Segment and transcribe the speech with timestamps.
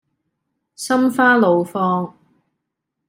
[0.73, 2.11] 心花怒放